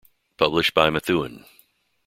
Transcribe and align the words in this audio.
Published 0.35 0.73
by 0.73 0.89
Methuen. 0.89 1.45